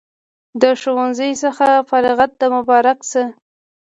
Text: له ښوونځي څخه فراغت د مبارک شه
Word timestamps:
له 0.59 0.69
ښوونځي 0.81 1.31
څخه 1.43 1.67
فراغت 1.89 2.31
د 2.37 2.43
مبارک 2.55 2.99
شه 3.11 3.23